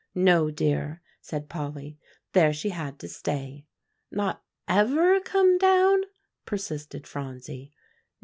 "No, 0.15 0.49
dear," 0.49 0.99
said 1.21 1.47
Polly; 1.47 1.99
"there 2.33 2.51
she 2.53 2.69
had 2.69 2.97
to 2.97 3.07
stay." 3.07 3.67
"Not 4.09 4.41
ever 4.67 5.19
come 5.19 5.59
down?" 5.59 6.05
persisted 6.43 7.05
Phronsie. 7.05 7.71